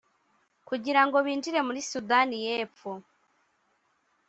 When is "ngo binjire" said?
1.05-1.59